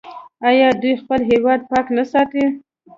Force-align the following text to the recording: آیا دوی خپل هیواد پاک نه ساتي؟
آیا 0.47 0.67
دوی 0.81 0.93
خپل 1.01 1.19
هیواد 1.31 1.61
پاک 1.69 1.85
نه 1.97 2.03
ساتي؟ 2.11 2.43